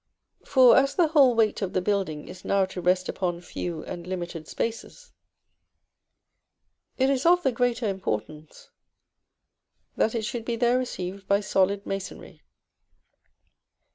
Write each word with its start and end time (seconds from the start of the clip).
For 0.43 0.75
as 0.77 0.95
the 0.95 1.09
whole 1.09 1.35
weight 1.35 1.61
of 1.61 1.73
the 1.73 1.79
building 1.81 2.27
is 2.27 2.43
now 2.43 2.65
to 2.65 2.81
rest 2.81 3.07
upon 3.07 3.39
few 3.39 3.83
and 3.85 4.07
limited 4.07 4.47
spaces, 4.47 5.11
it 6.97 7.07
is 7.11 7.23
of 7.23 7.43
the 7.43 7.51
greater 7.51 7.87
importance 7.87 8.71
that 9.95 10.15
it 10.15 10.25
should 10.25 10.43
be 10.43 10.55
there 10.55 10.79
received 10.79 11.27
by 11.27 11.39
solid 11.41 11.85
masonry. 11.85 12.41